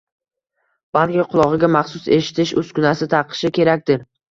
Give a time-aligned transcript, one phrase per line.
[0.97, 4.05] Balki qulog‘iga maxsus eshitish uskunasi taqishi kerakdir.